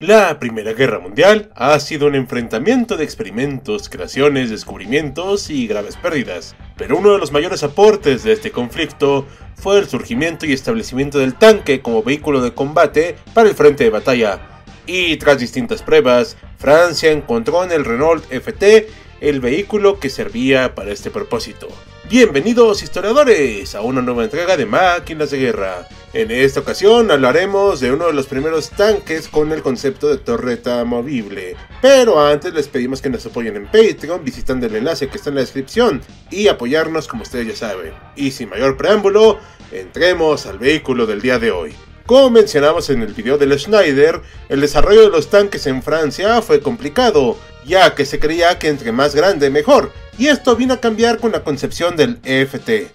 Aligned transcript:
La 0.00 0.38
Primera 0.38 0.74
Guerra 0.74 1.00
Mundial 1.00 1.50
ha 1.56 1.76
sido 1.80 2.06
un 2.06 2.14
enfrentamiento 2.14 2.96
de 2.96 3.02
experimentos, 3.02 3.88
creaciones, 3.88 4.48
descubrimientos 4.48 5.50
y 5.50 5.66
graves 5.66 5.96
pérdidas, 5.96 6.54
pero 6.76 6.96
uno 6.96 7.10
de 7.10 7.18
los 7.18 7.32
mayores 7.32 7.64
aportes 7.64 8.22
de 8.22 8.30
este 8.30 8.52
conflicto 8.52 9.26
fue 9.56 9.76
el 9.80 9.88
surgimiento 9.88 10.46
y 10.46 10.52
establecimiento 10.52 11.18
del 11.18 11.34
tanque 11.34 11.82
como 11.82 12.04
vehículo 12.04 12.40
de 12.40 12.54
combate 12.54 13.16
para 13.34 13.48
el 13.48 13.56
frente 13.56 13.82
de 13.82 13.90
batalla. 13.90 14.62
Y 14.86 15.16
tras 15.16 15.40
distintas 15.40 15.82
pruebas, 15.82 16.36
Francia 16.58 17.10
encontró 17.10 17.64
en 17.64 17.72
el 17.72 17.84
Renault 17.84 18.24
FT 18.30 18.88
el 19.20 19.40
vehículo 19.40 19.98
que 19.98 20.10
servía 20.10 20.76
para 20.76 20.92
este 20.92 21.10
propósito. 21.10 21.66
Bienvenidos 22.08 22.84
historiadores 22.84 23.74
a 23.74 23.80
una 23.80 24.00
nueva 24.00 24.22
entrega 24.22 24.56
de 24.56 24.64
Máquinas 24.64 25.32
de 25.32 25.38
Guerra. 25.38 25.88
En 26.14 26.30
esta 26.30 26.60
ocasión 26.60 27.10
hablaremos 27.10 27.80
de 27.80 27.92
uno 27.92 28.06
de 28.06 28.14
los 28.14 28.26
primeros 28.26 28.70
tanques 28.70 29.28
con 29.28 29.52
el 29.52 29.60
concepto 29.60 30.08
de 30.08 30.16
torreta 30.16 30.82
movible. 30.84 31.54
Pero 31.82 32.24
antes 32.26 32.54
les 32.54 32.66
pedimos 32.66 33.02
que 33.02 33.10
nos 33.10 33.26
apoyen 33.26 33.56
en 33.56 33.66
Patreon 33.66 34.24
visitando 34.24 34.64
el 34.64 34.76
enlace 34.76 35.08
que 35.08 35.18
está 35.18 35.28
en 35.28 35.34
la 35.34 35.42
descripción 35.42 36.00
y 36.30 36.48
apoyarnos 36.48 37.08
como 37.08 37.24
ustedes 37.24 37.48
ya 37.48 37.54
saben. 37.54 37.92
Y 38.16 38.30
sin 38.30 38.48
mayor 38.48 38.78
preámbulo, 38.78 39.38
entremos 39.70 40.46
al 40.46 40.58
vehículo 40.58 41.04
del 41.04 41.20
día 41.20 41.38
de 41.38 41.50
hoy. 41.50 41.74
Como 42.06 42.30
mencionamos 42.30 42.88
en 42.88 43.02
el 43.02 43.12
video 43.12 43.36
del 43.36 43.58
Schneider, 43.58 44.22
el 44.48 44.62
desarrollo 44.62 45.02
de 45.02 45.10
los 45.10 45.28
tanques 45.28 45.66
en 45.66 45.82
Francia 45.82 46.40
fue 46.40 46.60
complicado, 46.60 47.36
ya 47.66 47.94
que 47.94 48.06
se 48.06 48.18
creía 48.18 48.58
que 48.58 48.68
entre 48.68 48.92
más 48.92 49.14
grande 49.14 49.50
mejor, 49.50 49.92
y 50.16 50.28
esto 50.28 50.56
vino 50.56 50.72
a 50.72 50.80
cambiar 50.80 51.18
con 51.18 51.32
la 51.32 51.44
concepción 51.44 51.96
del 51.96 52.18
EFT. 52.24 52.90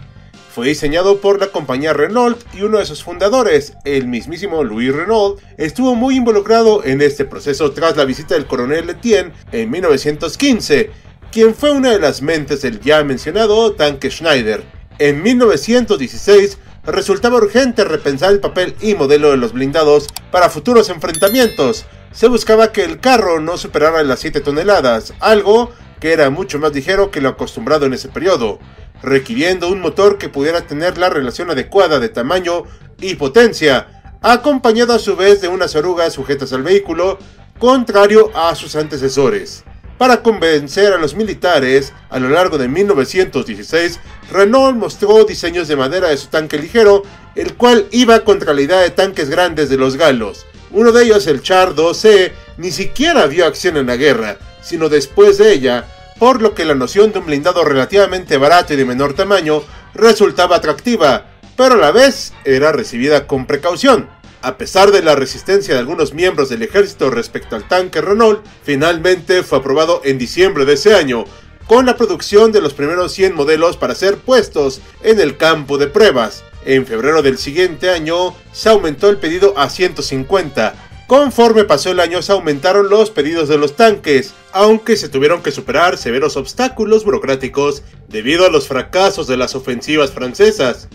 Fue 0.54 0.68
diseñado 0.68 1.20
por 1.20 1.40
la 1.40 1.48
compañía 1.48 1.94
Renault 1.94 2.38
y 2.54 2.62
uno 2.62 2.78
de 2.78 2.86
sus 2.86 3.04
fundadores, 3.04 3.74
el 3.86 4.08
mismísimo 4.08 4.64
Louis 4.64 4.94
Renault, 4.94 5.42
estuvo 5.58 5.96
muy 5.96 6.18
involucrado 6.18 6.84
en 6.84 7.02
este 7.02 7.26
proceso 7.26 7.72
tras 7.72 7.98
la 7.98 8.06
visita 8.06 8.36
del 8.36 8.46
coronel 8.46 8.88
Etienne 8.88 9.34
en 9.52 9.72
1915, 9.72 10.92
quien 11.32 11.56
fue 11.56 11.72
una 11.72 11.90
de 11.90 12.00
las 12.00 12.22
mentes 12.22 12.62
del 12.62 12.80
ya 12.82 13.04
mencionado 13.04 13.74
tanque 13.74 14.12
Schneider. 14.12 14.64
En 15.00 15.24
1916 15.24 16.60
resultaba 16.86 17.38
urgente 17.38 17.84
repensar 17.84 18.32
el 18.32 18.40
papel 18.40 18.76
y 18.80 18.94
modelo 18.94 19.32
de 19.32 19.38
los 19.38 19.54
blindados 19.54 20.06
para 20.30 20.52
futuros 20.52 20.90
enfrentamientos. 20.90 21.86
Se 22.12 22.28
buscaba 22.28 22.72
que 22.72 22.84
el 22.84 23.00
carro 23.00 23.40
no 23.40 23.58
superara 23.58 24.04
las 24.04 24.20
7 24.20 24.40
toneladas, 24.42 25.16
algo 25.20 25.72
que 26.04 26.12
era 26.12 26.30
mucho 26.30 26.60
más 26.60 26.74
ligero 26.74 27.12
que 27.12 27.22
lo 27.22 27.30
acostumbrado 27.30 27.86
en 27.86 27.94
ese 27.94 28.10
periodo, 28.10 28.60
requiriendo 29.02 29.70
un 29.70 29.80
motor 29.80 30.18
que 30.18 30.28
pudiera 30.28 30.68
tener 30.68 30.98
la 30.98 31.10
relación 31.10 31.50
adecuada 31.50 32.02
de 32.02 32.10
tamaño 32.10 32.66
y 33.00 33.16
potencia, 33.16 34.04
acompañado 34.22 34.94
a 34.94 35.00
su 35.00 35.16
vez 35.16 35.40
de 35.40 35.48
unas 35.48 35.78
orugas 35.78 36.12
sujetas 36.12 36.52
al 36.52 36.62
vehículo, 36.62 37.20
contrario 37.58 38.32
a 38.36 38.54
sus 38.54 38.76
antecesores. 38.76 39.64
Para 39.98 40.22
convencer 40.22 40.92
a 40.92 40.98
los 40.98 41.16
militares, 41.16 41.94
a 42.10 42.20
lo 42.20 42.28
largo 42.28 42.58
de 42.58 42.68
1916, 42.68 44.02
Renault 44.30 44.76
mostró 44.76 45.24
diseños 45.24 45.70
de 45.70 45.78
madera 45.78 46.10
de 46.10 46.18
su 46.18 46.28
tanque 46.28 46.58
ligero, 46.58 47.04
el 47.36 47.54
cual 47.54 47.88
iba 47.92 48.26
contra 48.26 48.54
la 48.54 48.62
idea 48.62 48.82
de 48.82 48.90
tanques 48.90 49.30
grandes 49.30 49.70
de 49.70 49.78
los 49.78 49.96
galos. 49.96 50.46
Uno 50.72 50.92
de 50.92 51.06
ellos, 51.06 51.28
el 51.28 51.42
Char 51.42 51.76
2C, 51.76 52.34
ni 52.58 52.72
siquiera 52.72 53.26
vio 53.26 53.46
acción 53.46 53.78
en 53.78 53.88
la 53.88 53.96
guerra, 53.96 54.38
sino 54.64 54.90
después 54.90 55.38
de 55.38 55.54
ella, 55.54 55.86
por 56.20 56.42
lo 56.42 56.54
que 56.54 56.66
la 56.66 56.76
noción 56.76 57.12
de 57.12 57.20
un 57.20 57.26
blindado 57.26 57.64
relativamente 57.64 58.38
barato 58.38 58.74
y 58.74 58.78
de 58.78 58.86
menor 58.86 59.14
tamaño 59.14 59.64
resultaba 59.94 60.56
atractiva, 60.56 61.28
pero 61.56 61.76
a 61.76 61.78
la 61.78 61.92
vez 61.92 62.34
era 62.46 62.72
recibida 62.72 63.28
con 63.28 63.46
precaución. 63.46 64.10
A 64.42 64.58
pesar 64.58 64.92
de 64.92 65.02
la 65.02 65.16
resistencia 65.16 65.74
de 65.74 65.80
algunos 65.80 66.14
miembros 66.14 66.50
del 66.50 66.64
ejército 66.64 67.10
respecto 67.10 67.56
al 67.56 67.68
tanque 67.68 68.02
Renault, 68.02 68.44
finalmente 68.64 69.44
fue 69.44 69.60
aprobado 69.60 70.02
en 70.04 70.18
diciembre 70.18 70.66
de 70.66 70.74
ese 70.74 70.96
año, 70.96 71.26
con 71.68 71.86
la 71.86 71.96
producción 71.96 72.52
de 72.52 72.62
los 72.62 72.74
primeros 72.74 73.14
100 73.14 73.36
modelos 73.36 73.78
para 73.78 73.96
ser 73.96 74.18
puestos 74.18 74.82
en 75.02 75.20
el 75.20 75.38
campo 75.38 75.78
de 75.78 75.88
pruebas. 75.88 76.44
En 76.66 76.86
febrero 76.86 77.22
del 77.22 77.38
siguiente 77.38 77.90
año 77.90 78.36
se 78.52 78.70
aumentó 78.70 79.10
el 79.10 79.18
pedido 79.18 79.58
a 79.58 79.70
150. 79.70 80.93
Conforme 81.08 81.66
pasó 81.66 81.92
el 81.92 82.00
año 82.00 82.22
se 82.22 82.32
aumentaron 82.32 82.90
los 82.90 83.12
pedidos 83.12 83.50
de 83.50 83.58
los 83.58 83.76
tanques, 83.76 84.34
aunque 84.54 84.96
se 84.96 85.10
tuvieron 85.10 85.44
que 85.44 85.52
superar 85.52 85.98
severos 85.98 86.38
obstáculos 86.38 87.04
burocráticos 87.04 87.84
debido 88.08 88.46
a 88.46 88.50
los 88.50 88.70
fracasos 88.70 89.28
de 89.28 89.36
las 89.36 89.54
ofensivas 89.54 90.12
francesas. 90.12 90.88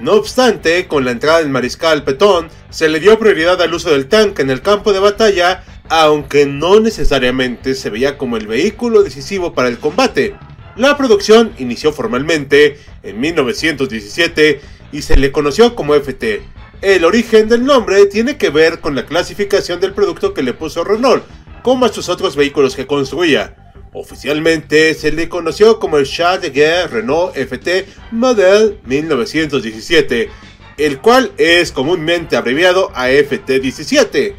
No 0.00 0.12
obstante, 0.12 0.86
con 0.86 1.06
la 1.06 1.12
entrada 1.12 1.38
del 1.38 1.48
mariscal 1.48 2.04
Petón, 2.04 2.48
se 2.68 2.88
le 2.88 3.00
dio 3.00 3.18
prioridad 3.18 3.62
al 3.62 3.72
uso 3.72 3.90
del 3.90 4.06
tanque 4.06 4.42
en 4.42 4.50
el 4.50 4.60
campo 4.60 4.92
de 4.92 4.98
batalla, 4.98 5.64
aunque 5.88 6.44
no 6.44 6.78
necesariamente 6.80 7.74
se 7.74 7.88
veía 7.88 8.18
como 8.18 8.36
el 8.36 8.46
vehículo 8.46 9.02
decisivo 9.02 9.54
para 9.54 9.68
el 9.68 9.78
combate. 9.78 10.36
La 10.76 10.96
producción 10.98 11.54
inició 11.58 11.92
formalmente 11.92 12.80
en 13.02 13.18
1917 13.18 14.60
y 14.92 15.02
se 15.02 15.16
le 15.16 15.32
conoció 15.32 15.74
como 15.74 15.94
FT. 15.94 16.42
El 16.82 17.04
origen 17.04 17.48
del 17.48 17.64
nombre 17.64 18.06
tiene 18.06 18.36
que 18.36 18.50
ver 18.50 18.80
con 18.80 18.94
la 18.94 19.06
clasificación 19.06 19.80
del 19.80 19.94
producto 19.94 20.34
que 20.34 20.42
le 20.42 20.52
puso 20.52 20.84
Renault, 20.84 21.24
como 21.62 21.86
a 21.86 21.92
sus 21.92 22.08
otros 22.08 22.36
vehículos 22.36 22.76
que 22.76 22.86
construía. 22.86 23.56
Oficialmente 23.92 24.92
se 24.94 25.12
le 25.12 25.28
conoció 25.28 25.78
como 25.78 25.98
el 25.98 26.06
Char 26.06 26.40
de 26.40 26.50
Guerre 26.50 26.88
Renault 26.88 27.36
FT 27.36 27.86
Model 28.10 28.80
1917, 28.84 30.28
el 30.76 31.00
cual 31.00 31.32
es 31.38 31.72
comúnmente 31.72 32.36
abreviado 32.36 32.90
a 32.94 33.08
FT17. 33.08 34.34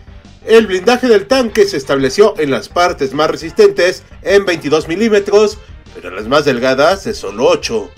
El 0.45 0.67
blindaje 0.67 1.07
del 1.07 1.25
tanque 1.25 1.65
se 1.65 1.77
estableció 1.77 2.35
en 2.37 2.51
las 2.51 2.69
partes 2.69 3.13
más 3.13 3.31
resistentes 3.31 4.03
en 4.21 4.45
22 4.45 4.87
milímetros, 4.87 5.57
pero 5.95 6.11
las 6.11 6.27
más 6.27 6.45
delgadas 6.45 7.05
de 7.05 7.13
solo 7.13 7.47
8. 7.47 7.89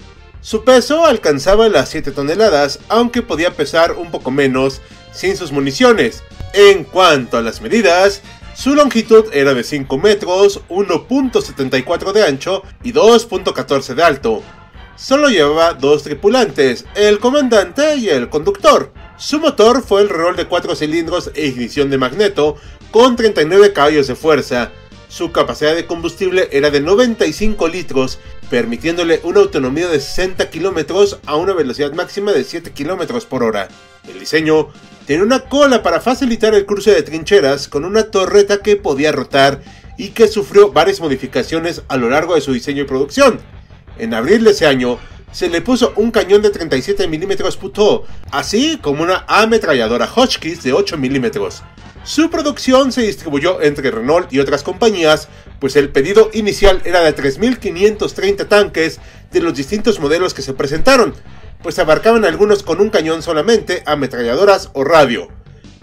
Su 0.48 0.64
peso 0.64 1.06
alcanzaba 1.06 1.68
las 1.68 1.90
7 1.90 2.12
toneladas, 2.12 2.80
aunque 2.88 3.22
podía 3.22 3.58
pesar 3.58 3.98
un 3.98 4.12
poco 4.12 4.32
menos 4.32 4.80
sin 5.12 5.36
sus 5.36 5.52
municiones. 5.52 6.24
En 6.54 6.86
cuanto 6.86 7.36
a 7.36 7.42
las 7.42 7.60
medidas, 7.60 8.22
su 8.56 8.74
longitud 8.74 9.26
era 9.34 9.54
de 9.54 9.66
5 9.66 9.98
metros, 9.98 10.62
1.74 10.70 12.14
de 12.14 12.24
ancho 12.24 12.64
y 12.82 12.94
2.14 12.94 13.94
de 13.94 14.04
alto. 14.04 14.42
Solo 14.96 15.28
llevaba 15.28 15.74
dos 15.74 16.04
tripulantes, 16.04 16.86
el 16.96 17.20
comandante 17.20 17.98
y 17.98 18.08
el 18.08 18.30
conductor. 18.30 18.94
Su 19.18 19.42
motor 19.42 19.84
fue 19.84 20.00
el 20.00 20.08
rol 20.08 20.38
de 20.38 20.48
4 20.48 20.78
cilindros 20.78 21.30
e 21.36 21.48
ignición 21.48 21.90
de 21.90 21.98
magneto, 21.98 22.56
con 22.92 23.18
39 23.18 23.74
caballos 23.74 24.08
de 24.08 24.16
fuerza. 24.16 24.72
Su 25.10 25.32
capacidad 25.32 25.74
de 25.74 25.86
combustible 25.86 26.50
era 26.52 26.70
de 26.70 26.82
95 26.82 27.68
litros, 27.70 28.20
permitiéndole 28.50 29.20
una 29.24 29.40
autonomía 29.40 29.88
de 29.88 30.00
60 30.00 30.50
kilómetros 30.50 31.20
a 31.26 31.36
una 31.36 31.54
velocidad 31.54 31.94
máxima 31.94 32.32
de 32.32 32.44
7 32.44 32.72
kilómetros 32.72 33.26
por 33.26 33.44
hora. 33.44 33.68
El 34.08 34.20
diseño 34.20 34.70
Tenía 35.08 35.24
una 35.24 35.40
cola 35.40 35.84
para 35.84 36.02
facilitar 36.02 36.54
el 36.54 36.66
cruce 36.66 36.92
de 36.92 37.02
trincheras 37.02 37.70
con 37.70 37.86
una 37.86 38.12
torreta 38.12 38.58
que 38.58 38.76
podía 38.76 39.14
rotar 39.14 39.62
y 39.98 40.10
que 40.10 40.28
sufrió 40.28 40.74
varias 40.74 41.00
modificaciones 41.00 41.82
a 41.88 41.96
lo 41.96 42.10
largo 42.10 42.36
de 42.36 42.42
su 42.42 42.52
diseño 42.52 42.82
y 42.82 42.88
producción. 42.88 43.40
En 43.98 44.14
abril 44.14 44.44
de 44.44 44.52
ese 44.52 44.66
año 44.66 45.00
se 45.32 45.48
le 45.48 45.62
puso 45.62 45.94
un 45.96 46.12
cañón 46.12 46.42
de 46.42 46.50
37 46.50 47.08
mm 47.08 47.58
Putó, 47.58 48.04
así 48.32 48.80
como 48.82 49.02
una 49.02 49.24
ametralladora 49.30 50.08
Hotchkiss 50.08 50.62
de 50.64 50.74
8 50.74 50.98
mm. 50.98 51.26
Su 52.04 52.30
producción 52.30 52.92
se 52.92 53.04
distribuyó 53.04 53.62
entre 53.62 53.92
Renault 53.92 54.34
y 54.34 54.40
otras 54.40 54.62
compañías 54.62 55.30
pues 55.60 55.76
el 55.76 55.90
pedido 55.90 56.30
inicial 56.34 56.82
era 56.86 57.02
de 57.02 57.16
3.530 57.16 58.48
tanques 58.48 59.00
de 59.32 59.42
los 59.42 59.56
distintos 59.56 60.00
modelos 60.00 60.34
que 60.34 60.42
se 60.42 60.54
presentaron, 60.54 61.14
pues 61.62 61.80
abarcaban 61.80 62.26
algunos 62.26 62.64
con 62.64 62.80
un 62.80 62.90
cañón 62.90 63.22
solamente, 63.22 63.84
ametralladoras 63.86 64.70
o 64.74 64.84
radio. 64.84 65.30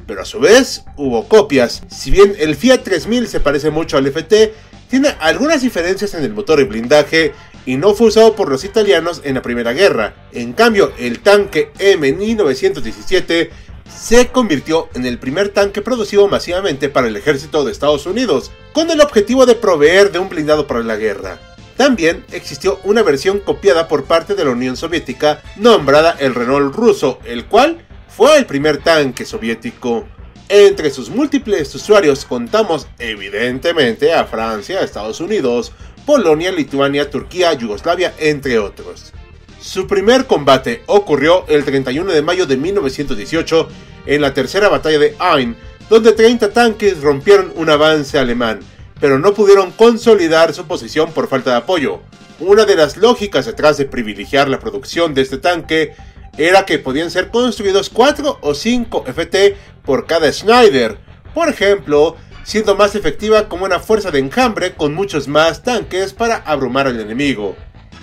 Pero 0.07 0.23
a 0.23 0.27
su 0.27 0.39
vez 0.39 0.85
hubo 0.97 1.29
copias, 1.29 1.83
si 1.91 2.11
bien 2.11 2.35
el 2.39 2.57
Fiat 2.57 2.83
3000 2.83 3.27
se 3.27 3.41
parece 3.41 3.71
mucho 3.71 3.97
al 3.97 4.07
FT, 4.07 4.53
tiene 4.89 5.15
algunas 5.19 5.63
diferencias 5.63 6.15
en 6.15 6.25
el 6.25 6.35
motor 6.35 6.61
y 6.61 6.65
blindaje 6.65 7.33
y 7.67 7.77
no 7.77 7.95
fue 7.95 8.09
usado 8.09 8.37
por 8.37 8.51
los 8.51 8.65
italianos 8.65 9.23
en 9.25 9.35
la 9.35 9.43
Primera 9.43 9.73
Guerra. 9.73 10.15
En 10.33 10.53
cambio, 10.53 10.93
el 10.99 11.21
tanque 11.21 11.73
M1917 11.79 13.49
se 13.89 14.29
convirtió 14.29 14.89
en 14.95 15.07
el 15.07 15.19
primer 15.19 15.49
tanque 15.49 15.81
producido 15.81 16.29
masivamente 16.29 16.89
para 16.89 17.09
el 17.09 17.17
ejército 17.17 17.65
de 17.65 17.73
Estados 17.73 18.07
Unidos, 18.07 18.51
con 18.75 18.91
el 18.91 19.01
objetivo 19.01 19.47
de 19.47 19.55
proveer 19.55 20.11
de 20.11 20.19
un 20.19 20.29
blindado 20.29 20.67
para 20.67 20.83
la 20.83 20.97
guerra. 20.97 21.39
También 21.77 22.25
existió 22.33 22.81
una 22.83 23.03
versión 23.03 23.39
copiada 23.39 23.89
por 23.89 24.05
parte 24.05 24.35
de 24.35 24.45
la 24.45 24.51
Unión 24.51 24.77
Soviética 24.77 25.41
nombrada 25.57 26.17
el 26.19 26.35
Renault 26.35 26.75
ruso, 26.75 27.21
el 27.25 27.47
cual 27.47 27.87
fue 28.09 28.37
el 28.37 28.47
primer 28.47 28.79
tanque 28.79 29.25
soviético. 29.25 30.07
Entre 30.49 30.91
sus 30.91 31.09
múltiples 31.09 31.73
usuarios 31.75 32.25
contamos 32.25 32.89
evidentemente 32.99 34.13
a 34.13 34.25
Francia, 34.25 34.83
Estados 34.83 35.21
Unidos, 35.21 35.73
Polonia, 36.05 36.51
Lituania, 36.51 37.09
Turquía, 37.09 37.53
Yugoslavia, 37.55 38.13
entre 38.19 38.59
otros. 38.59 39.13
Su 39.61 39.87
primer 39.87 40.27
combate 40.27 40.83
ocurrió 40.87 41.47
el 41.47 41.65
31 41.65 42.13
de 42.13 42.23
mayo 42.23 42.45
de 42.45 42.57
1918 42.57 43.69
en 44.07 44.21
la 44.21 44.35
tercera 44.35 44.69
batalla 44.69 44.99
de 44.99 45.15
Ain, 45.19 45.57
donde 45.89 46.13
30 46.13 46.51
tanques 46.53 47.01
rompieron 47.01 47.53
un 47.57 47.71
avance 47.71 48.19
alemán, 48.19 48.61
pero 49.01 49.19
no 49.19 49.35
pudieron 49.35 49.71
consolidar 49.73 50.55
su 50.55 50.67
posición 50.67 51.13
por 51.13 51.29
falta 51.29 51.51
de 51.51 51.57
apoyo. 51.57 52.01
Una 52.41 52.65
de 52.65 52.77
las 52.77 52.97
lógicas 52.97 53.47
detrás 53.47 53.77
de 53.77 53.85
privilegiar 53.85 54.49
la 54.49 54.59
producción 54.59 55.15
de 55.15 55.23
este 55.23 55.39
tanque 55.39 55.95
era 56.37 56.67
que 56.67 56.79
podían 56.79 57.11
ser 57.11 57.31
construidos 57.31 57.91
4 57.91 58.39
o 58.41 58.55
5 58.55 59.05
FT 59.07 59.57
por 59.85 60.07
cada 60.07 60.33
Schneider, 60.33 60.99
por 61.33 61.49
ejemplo, 61.49 62.17
siendo 62.45 62.77
más 62.77 62.95
efectiva 62.95 63.49
como 63.49 63.65
una 63.65 63.81
fuerza 63.81 64.11
de 64.11 64.19
enjambre 64.19 64.75
con 64.75 64.95
muchos 64.95 65.29
más 65.29 65.63
tanques 65.63 66.13
para 66.13 66.37
abrumar 66.37 66.87
al 66.87 67.01
enemigo. 67.01 67.57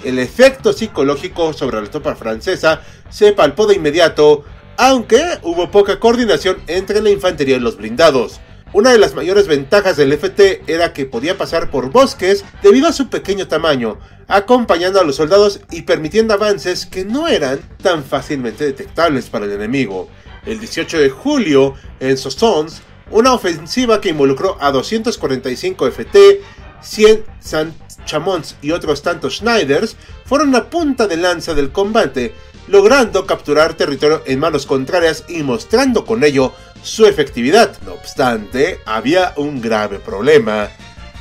El 0.03 0.17
efecto 0.17 0.73
psicológico 0.73 1.53
sobre 1.53 1.81
la 1.81 1.89
tropa 1.89 2.15
francesa 2.15 2.81
se 3.09 3.33
palpó 3.33 3.67
de 3.67 3.75
inmediato, 3.75 4.43
aunque 4.77 5.39
hubo 5.43 5.71
poca 5.71 5.99
coordinación 5.99 6.57
entre 6.67 7.01
la 7.01 7.09
infantería 7.09 7.57
y 7.57 7.59
los 7.59 7.77
blindados. 7.77 8.39
Una 8.73 8.91
de 8.91 8.97
las 8.97 9.15
mayores 9.15 9.47
ventajas 9.47 9.97
del 9.97 10.13
FT 10.13 10.63
era 10.67 10.93
que 10.93 11.05
podía 11.05 11.37
pasar 11.37 11.69
por 11.69 11.91
bosques 11.91 12.45
debido 12.63 12.87
a 12.87 12.93
su 12.93 13.09
pequeño 13.09 13.47
tamaño, 13.49 13.99
acompañando 14.29 15.01
a 15.01 15.03
los 15.03 15.17
soldados 15.17 15.59
y 15.71 15.81
permitiendo 15.81 16.33
avances 16.33 16.85
que 16.85 17.03
no 17.03 17.27
eran 17.27 17.59
tan 17.83 18.05
fácilmente 18.05 18.63
detectables 18.63 19.29
para 19.29 19.45
el 19.45 19.51
enemigo. 19.51 20.07
El 20.45 20.59
18 20.59 20.99
de 20.99 21.09
julio, 21.09 21.75
en 21.99 22.17
Soissons, 22.17 22.81
una 23.11 23.33
ofensiva 23.33 23.99
que 23.99 24.09
involucró 24.09 24.57
a 24.61 24.71
245 24.71 25.87
FT, 25.87 26.41
100 26.81 27.25
Saint 27.41 27.75
Chamons 28.05 28.55
y 28.61 28.71
otros 28.71 29.01
tantos 29.01 29.37
Schneiders 29.37 29.95
fueron 30.25 30.51
la 30.51 30.69
punta 30.69 31.07
de 31.07 31.17
lanza 31.17 31.53
del 31.53 31.71
combate, 31.71 32.33
logrando 32.67 33.25
capturar 33.25 33.75
territorio 33.75 34.21
en 34.25 34.39
manos 34.39 34.65
contrarias 34.65 35.23
y 35.27 35.43
mostrando 35.43 36.05
con 36.05 36.23
ello 36.23 36.53
su 36.83 37.05
efectividad. 37.05 37.77
No 37.85 37.93
obstante, 37.93 38.79
había 38.85 39.33
un 39.37 39.61
grave 39.61 39.99
problema. 39.99 40.69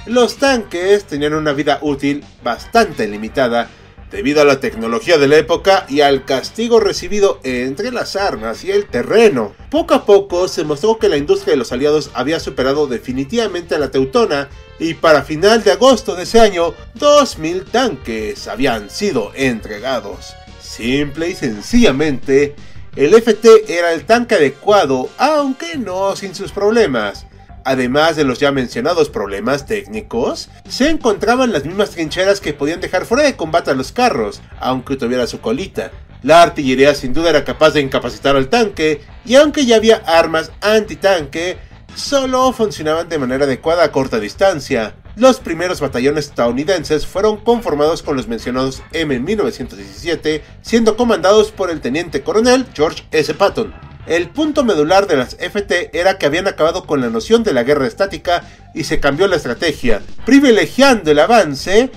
Los 0.07 0.37
tanques 0.37 1.05
tenían 1.05 1.35
una 1.35 1.53
vida 1.53 1.79
útil 1.83 2.25
bastante 2.43 3.07
limitada 3.07 3.69
debido 4.11 4.43
a 4.43 4.45
la 4.45 4.61
tecnología 4.61 5.19
de 5.19 5.29
la 5.29 5.37
época 5.37 5.87
y 5.89 6.01
al 6.01 6.25
castigo 6.25 6.81
recibido 6.81 7.39
entre 7.45 7.93
las 7.93 8.17
armas 8.17 8.65
y 8.65 8.71
el 8.71 8.87
terreno. 8.87 9.55
Poco 9.71 9.95
a 9.95 10.05
poco 10.05 10.49
se 10.49 10.65
mostró 10.65 10.99
que 10.99 11.09
la 11.09 11.17
industria 11.17 11.53
de 11.53 11.59
los 11.59 11.73
aliados 11.73 12.11
había 12.15 12.41
superado 12.41 12.87
definitivamente 12.87 13.75
a 13.75 13.79
la 13.79 13.91
teutona 13.91 14.49
y 14.79 14.95
para 14.95 15.23
final 15.23 15.63
de 15.63 15.73
agosto 15.73 16.17
de 16.17 16.25
ese 16.25 16.41
año, 16.41 16.75
2.000 16.99 17.65
tanques 17.71 18.49
habían 18.49 18.91
sido 18.91 19.33
entregados. 19.35 20.35
Simple 20.71 21.31
y 21.31 21.35
sencillamente, 21.35 22.55
el 22.95 23.13
FT 23.13 23.65
era 23.77 23.93
el 23.93 24.05
tanque 24.05 24.37
adecuado, 24.37 25.09
aunque 25.19 25.77
no 25.77 26.15
sin 26.15 26.33
sus 26.33 26.53
problemas. 26.53 27.27
Además 27.65 28.15
de 28.15 28.23
los 28.23 28.39
ya 28.39 28.53
mencionados 28.53 29.11
problemas 29.11 29.67
técnicos, 29.67 30.49
se 30.69 30.89
encontraban 30.89 31.53
las 31.53 31.65
mismas 31.65 31.91
trincheras 31.91 32.41
que 32.41 32.53
podían 32.53 32.81
dejar 32.81 33.05
fuera 33.05 33.25
de 33.25 33.35
combate 33.35 33.73
a 33.73 33.75
los 33.75 33.91
carros, 33.91 34.43
aunque 34.61 34.95
tuviera 34.95 35.27
su 35.27 35.41
colita. 35.41 35.91
La 36.23 36.41
artillería 36.41 36.95
sin 36.95 37.15
duda 37.15 37.31
era 37.31 37.45
capaz 37.45 37.73
de 37.73 37.81
incapacitar 37.81 38.37
al 38.37 38.49
tanque, 38.49 39.01
y 39.25 39.35
aunque 39.35 39.67
ya 39.67 39.75
había 39.75 39.97
armas 40.07 40.53
antitanque, 40.61 41.59
solo 41.97 42.53
funcionaban 42.53 43.09
de 43.09 43.19
manera 43.19 43.45
adecuada 43.45 43.83
a 43.83 43.91
corta 43.91 44.21
distancia. 44.21 44.95
Los 45.17 45.41
primeros 45.41 45.81
batallones 45.81 46.27
estadounidenses 46.27 47.07
fueron 47.07 47.37
conformados 47.39 48.03
con 48.03 48.17
los 48.17 48.29
mencionados 48.29 48.83
M1917, 48.93 50.43
siendo 50.63 50.97
comandados 50.97 51.51
por 51.51 51.71
el 51.71 51.81
teniente 51.81 52.23
coronel 52.23 52.67
George 52.75 53.05
S. 53.11 53.35
Patton. 53.35 53.75
El 54.07 54.29
punto 54.31 54.65
medular 54.65 55.07
de 55.07 55.17
las 55.17 55.37
FT 55.37 55.91
era 55.93 56.19
que 56.19 56.27
habían 56.27 56.49
acabado 56.49 56.85
con 56.85 57.01
la 57.01 57.11
noción 57.11 57.43
de 57.43 57.53
la 57.53 57.65
guerra 57.65 57.87
estática 57.87 58.49
y 58.75 58.85
se 58.85 58.99
cambió 58.99 59.29
la 59.29 59.37
estrategia, 59.37 60.01
privilegiando 60.25 61.11
el 61.11 61.19
avance 61.19 61.91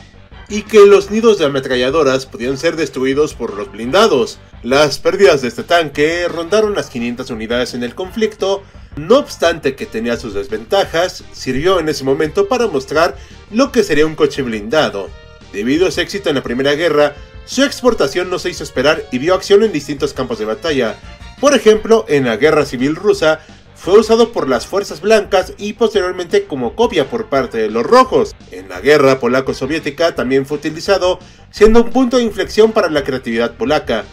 y 0.49 0.63
que 0.63 0.85
los 0.85 1.09
nidos 1.09 1.39
de 1.39 1.45
ametralladoras 1.45 2.25
podían 2.25 2.57
ser 2.57 2.75
destruidos 2.75 3.33
por 3.33 3.53
los 3.53 3.71
blindados. 3.71 4.39
Las 4.61 4.99
pérdidas 4.99 5.41
de 5.41 5.47
este 5.47 5.63
tanque 5.63 6.27
rondaron 6.27 6.75
las 6.75 6.89
500 6.89 7.29
unidades 7.29 7.73
en 7.73 7.83
el 7.83 7.95
conflicto, 7.95 8.63
no 8.95 9.17
obstante 9.17 9.75
que 9.75 9.85
tenía 9.85 10.17
sus 10.17 10.33
desventajas, 10.33 11.23
sirvió 11.31 11.79
en 11.79 11.89
ese 11.89 12.03
momento 12.03 12.47
para 12.47 12.67
mostrar 12.67 13.15
lo 13.51 13.71
que 13.71 13.83
sería 13.83 14.05
un 14.05 14.15
coche 14.15 14.41
blindado. 14.41 15.09
Debido 15.51 15.87
a 15.87 15.91
su 15.91 16.01
éxito 16.01 16.29
en 16.29 16.35
la 16.35 16.43
Primera 16.43 16.73
Guerra, 16.73 17.15
su 17.45 17.63
exportación 17.63 18.29
no 18.29 18.39
se 18.39 18.49
hizo 18.49 18.63
esperar 18.63 19.03
y 19.11 19.17
vio 19.17 19.33
acción 19.33 19.63
en 19.63 19.71
distintos 19.71 20.13
campos 20.13 20.39
de 20.39 20.45
batalla. 20.45 20.95
Por 21.39 21.53
ejemplo, 21.53 22.05
en 22.07 22.25
la 22.25 22.37
Guerra 22.37 22.65
Civil 22.65 22.95
Rusa, 22.95 23.41
fue 23.75 23.99
usado 23.99 24.31
por 24.31 24.47
las 24.47 24.65
fuerzas 24.65 25.01
blancas 25.01 25.53
y 25.57 25.73
posteriormente 25.73 26.45
como 26.45 26.73
copia 26.73 27.09
por 27.09 27.25
parte 27.25 27.57
de 27.57 27.69
los 27.69 27.85
rojos. 27.85 28.33
En 28.51 28.69
la 28.69 28.79
guerra 28.79 29.19
polaco-soviética 29.19 30.15
también 30.15 30.45
fue 30.45 30.55
utilizado, 30.57 31.19
siendo 31.51 31.83
un 31.83 31.89
punto 31.89 32.15
de 32.15 32.23
inflexión 32.23 32.71
para 32.71 32.89
la 32.89 33.03
creatividad 33.03 33.57
polaca. 33.57 34.05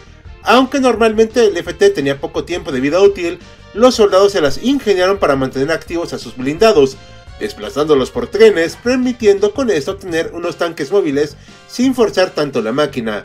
Aunque 0.43 0.81
normalmente 0.81 1.45
el 1.45 1.55
FT 1.55 1.91
tenía 1.91 2.19
poco 2.19 2.43
tiempo 2.43 2.73
de 2.73 2.81
vida 2.81 2.99
útil, 2.99 3.39
los 3.73 3.95
soldados 3.95 4.31
se 4.31 4.41
las 4.41 4.61
ingeniaron 4.63 5.17
para 5.17 5.35
mantener 5.35 5.71
activos 5.71 6.13
a 6.13 6.19
sus 6.19 6.35
blindados, 6.35 6.97
desplazándolos 7.39 8.11
por 8.11 8.27
trenes, 8.27 8.77
permitiendo 8.83 9.53
con 9.53 9.71
esto 9.71 9.95
tener 9.95 10.31
unos 10.33 10.57
tanques 10.57 10.91
móviles 10.91 11.35
sin 11.67 11.95
forzar 11.95 12.31
tanto 12.31 12.61
la 12.61 12.71
máquina. 12.71 13.23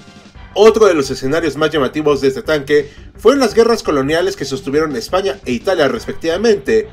Otro 0.54 0.86
de 0.86 0.94
los 0.94 1.10
escenarios 1.10 1.56
más 1.56 1.70
llamativos 1.70 2.22
de 2.22 2.28
este 2.28 2.42
tanque 2.42 2.90
fueron 3.18 3.40
las 3.40 3.54
guerras 3.54 3.82
coloniales 3.82 4.36
que 4.36 4.46
sostuvieron 4.46 4.96
España 4.96 5.38
e 5.44 5.52
Italia 5.52 5.86
respectivamente. 5.88 6.88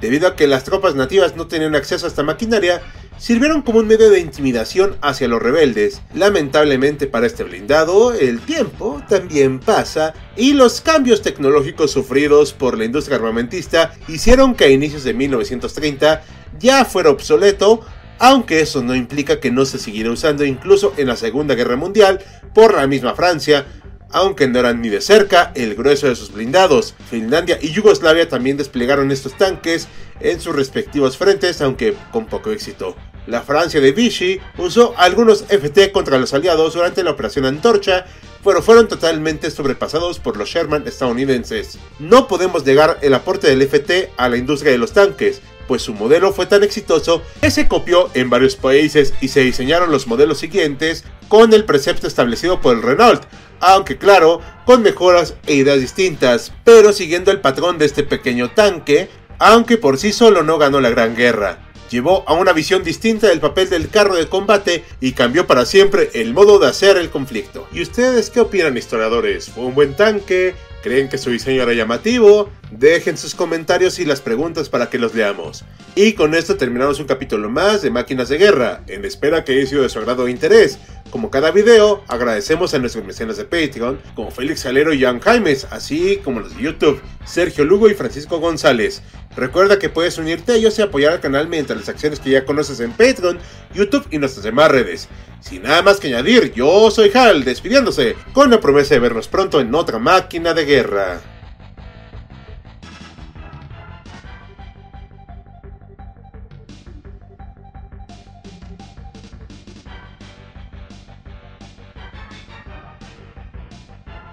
Debido 0.00 0.28
a 0.28 0.36
que 0.36 0.46
las 0.46 0.64
tropas 0.64 0.94
nativas 0.94 1.36
no 1.36 1.46
tenían 1.46 1.74
acceso 1.74 2.04
a 2.04 2.08
esta 2.08 2.22
maquinaria, 2.22 2.82
sirvieron 3.18 3.62
como 3.62 3.78
un 3.78 3.86
medio 3.86 4.10
de 4.10 4.20
intimidación 4.20 4.96
hacia 5.00 5.28
los 5.28 5.40
rebeldes. 5.40 6.02
Lamentablemente 6.14 7.06
para 7.06 7.26
este 7.26 7.44
blindado, 7.44 8.12
el 8.12 8.40
tiempo 8.40 9.02
también 9.08 9.58
pasa 9.58 10.12
y 10.36 10.52
los 10.52 10.82
cambios 10.82 11.22
tecnológicos 11.22 11.90
sufridos 11.90 12.52
por 12.52 12.76
la 12.76 12.84
industria 12.84 13.16
armamentista 13.16 13.94
hicieron 14.06 14.54
que 14.54 14.64
a 14.64 14.70
inicios 14.70 15.04
de 15.04 15.14
1930 15.14 16.22
ya 16.58 16.84
fuera 16.84 17.10
obsoleto, 17.10 17.80
aunque 18.18 18.60
eso 18.60 18.82
no 18.82 18.94
implica 18.94 19.40
que 19.40 19.50
no 19.50 19.64
se 19.64 19.78
siguiera 19.78 20.10
usando 20.10 20.44
incluso 20.44 20.92
en 20.98 21.08
la 21.08 21.16
Segunda 21.16 21.54
Guerra 21.54 21.76
Mundial 21.76 22.20
por 22.54 22.74
la 22.74 22.86
misma 22.86 23.14
Francia, 23.14 23.66
aunque 24.16 24.48
no 24.48 24.58
eran 24.58 24.80
ni 24.80 24.88
de 24.88 25.02
cerca 25.02 25.52
el 25.54 25.74
grueso 25.74 26.06
de 26.08 26.16
sus 26.16 26.32
blindados. 26.32 26.94
Finlandia 27.10 27.58
y 27.60 27.70
Yugoslavia 27.70 28.26
también 28.26 28.56
desplegaron 28.56 29.12
estos 29.12 29.36
tanques 29.36 29.88
en 30.20 30.40
sus 30.40 30.56
respectivos 30.56 31.18
frentes, 31.18 31.60
aunque 31.60 31.94
con 32.12 32.24
poco 32.24 32.50
éxito. 32.50 32.96
La 33.26 33.42
Francia 33.42 33.78
de 33.78 33.92
Vichy 33.92 34.40
usó 34.56 34.94
algunos 34.96 35.44
FT 35.50 35.92
contra 35.92 36.18
los 36.18 36.32
aliados 36.32 36.72
durante 36.72 37.02
la 37.02 37.10
Operación 37.10 37.44
Antorcha, 37.44 38.06
pero 38.42 38.62
fueron 38.62 38.88
totalmente 38.88 39.50
sobrepasados 39.50 40.18
por 40.18 40.38
los 40.38 40.48
Sherman 40.48 40.86
estadounidenses. 40.86 41.78
No 41.98 42.26
podemos 42.26 42.64
negar 42.64 42.98
el 43.02 43.12
aporte 43.12 43.48
del 43.48 43.60
FT 43.60 44.12
a 44.16 44.30
la 44.30 44.38
industria 44.38 44.72
de 44.72 44.78
los 44.78 44.92
tanques, 44.92 45.42
pues 45.68 45.82
su 45.82 45.92
modelo 45.92 46.32
fue 46.32 46.46
tan 46.46 46.62
exitoso 46.62 47.22
que 47.42 47.50
se 47.50 47.68
copió 47.68 48.08
en 48.14 48.30
varios 48.30 48.56
países 48.56 49.12
y 49.20 49.28
se 49.28 49.40
diseñaron 49.40 49.90
los 49.90 50.06
modelos 50.06 50.38
siguientes 50.38 51.04
con 51.28 51.52
el 51.52 51.64
precepto 51.64 52.06
establecido 52.06 52.60
por 52.60 52.76
el 52.76 52.82
Renault, 52.82 53.22
aunque 53.60 53.96
claro, 53.98 54.40
con 54.64 54.82
mejoras 54.82 55.34
e 55.46 55.54
ideas 55.54 55.80
distintas, 55.80 56.52
pero 56.64 56.92
siguiendo 56.92 57.30
el 57.30 57.40
patrón 57.40 57.78
de 57.78 57.86
este 57.86 58.02
pequeño 58.02 58.50
tanque, 58.50 59.08
aunque 59.38 59.76
por 59.76 59.98
sí 59.98 60.12
solo 60.12 60.42
no 60.42 60.58
ganó 60.58 60.80
la 60.80 60.90
Gran 60.90 61.16
Guerra. 61.16 61.58
llevó 61.90 62.24
a 62.26 62.34
una 62.34 62.52
visión 62.52 62.82
distinta 62.82 63.28
del 63.28 63.38
papel 63.38 63.70
del 63.70 63.88
carro 63.88 64.16
de 64.16 64.26
combate 64.26 64.84
y 65.00 65.12
cambió 65.12 65.46
para 65.46 65.64
siempre 65.64 66.10
el 66.14 66.34
modo 66.34 66.58
de 66.58 66.66
hacer 66.66 66.96
el 66.96 67.10
conflicto. 67.10 67.68
¿Y 67.72 67.80
ustedes 67.80 68.30
qué 68.30 68.40
opinan 68.40 68.76
historiadores? 68.76 69.50
¿Fue 69.50 69.64
un 69.64 69.74
buen 69.74 69.94
tanque? 69.94 70.56
¿Creen 70.82 71.08
que 71.08 71.18
su 71.18 71.30
diseño 71.30 71.62
era 71.62 71.74
llamativo? 71.74 72.50
Dejen 72.70 73.16
sus 73.16 73.34
comentarios 73.34 73.98
y 74.00 74.04
las 74.04 74.20
preguntas 74.20 74.68
para 74.68 74.90
que 74.90 74.98
los 74.98 75.14
leamos. 75.14 75.64
Y 75.94 76.14
con 76.14 76.34
esto 76.34 76.56
terminamos 76.56 76.98
un 76.98 77.06
capítulo 77.06 77.48
más 77.48 77.82
de 77.82 77.90
Máquinas 77.90 78.28
de 78.28 78.38
Guerra, 78.38 78.82
en 78.88 79.04
espera 79.04 79.44
que 79.44 79.52
haya 79.52 79.66
sido 79.66 79.82
de 79.82 79.88
su 79.88 80.00
agrado 80.00 80.26
e 80.26 80.32
interés. 80.32 80.78
Como 81.10 81.30
cada 81.30 81.52
video, 81.52 82.02
agradecemos 82.08 82.74
a 82.74 82.80
nuestros 82.80 83.04
mecenas 83.04 83.36
de 83.36 83.44
Patreon, 83.44 84.00
como 84.16 84.32
Félix 84.32 84.64
Galero 84.64 84.92
y 84.92 85.00
Jan 85.00 85.20
Jaimes, 85.20 85.68
así 85.70 86.20
como 86.24 86.40
los 86.40 86.56
de 86.56 86.64
YouTube, 86.64 87.00
Sergio 87.24 87.64
Lugo 87.64 87.88
y 87.88 87.94
Francisco 87.94 88.40
González. 88.40 89.00
Recuerda 89.36 89.78
que 89.78 89.88
puedes 89.88 90.18
unirte 90.18 90.52
a 90.52 90.54
ellos 90.56 90.76
y 90.78 90.82
apoyar 90.82 91.12
al 91.12 91.20
canal 91.20 91.48
mediante 91.48 91.76
las 91.76 91.88
acciones 91.88 92.18
que 92.18 92.30
ya 92.30 92.44
conoces 92.44 92.80
en 92.80 92.90
Patreon, 92.90 93.38
YouTube 93.74 94.08
y 94.10 94.18
nuestras 94.18 94.44
demás 94.44 94.72
redes. 94.72 95.08
Sin 95.40 95.62
nada 95.62 95.82
más 95.82 96.00
que 96.00 96.08
añadir, 96.08 96.52
yo 96.52 96.90
soy 96.90 97.12
Hal, 97.14 97.44
despidiéndose, 97.44 98.16
con 98.32 98.50
la 98.50 98.60
promesa 98.60 98.94
de 98.94 99.00
vernos 99.00 99.28
pronto 99.28 99.60
en 99.60 99.72
otra 99.74 100.00
máquina 100.00 100.52
de 100.52 100.64
guerra. 100.64 101.35